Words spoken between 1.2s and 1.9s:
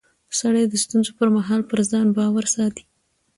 مهال پر